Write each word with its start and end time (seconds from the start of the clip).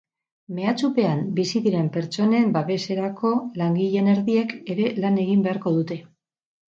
Mehatxupean 0.59 1.19
bizi 1.39 1.61
diren 1.65 1.91
pertsonen 1.97 2.49
babeserako 2.55 3.35
langileen 3.63 4.09
erdiek 4.15 4.57
ere 4.77 4.93
lan 5.05 5.21
egin 5.27 5.45
beharko 5.49 5.75
dute. 5.81 6.01